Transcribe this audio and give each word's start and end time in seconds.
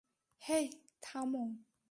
হেই, 0.41 0.65
থামো। 1.01 1.43